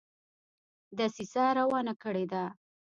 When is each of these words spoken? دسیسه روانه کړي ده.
دسیسه 0.97 1.43
روانه 1.59 1.93
کړي 2.03 2.25
ده. 2.31 2.43